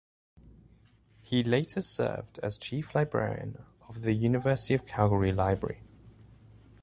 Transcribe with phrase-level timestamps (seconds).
[1.21, 5.83] He later served as chief librarian of the University of Calgary Library.